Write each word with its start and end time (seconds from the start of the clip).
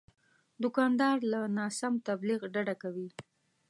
دوکاندار 0.63 1.17
له 1.31 1.39
ناسم 1.57 1.93
تبلیغ 2.07 2.41
ډډه 2.53 2.75
کوي. 2.83 3.09